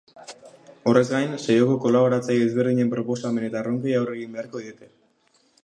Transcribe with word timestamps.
Horrez 0.91 1.03
gain, 1.15 1.35
saioko 1.43 1.75
kolaboratzaile 1.83 2.47
ezberdinen 2.47 2.91
proposamen 2.95 3.47
eta 3.51 3.61
erronkei 3.63 3.95
aurre 4.01 4.17
egin 4.21 4.35
beharko 4.39 4.65
diete. 4.67 4.91